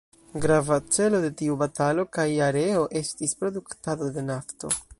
[0.43, 4.73] Grava celo de tiu batalo kaj areo estis produktado de nafto.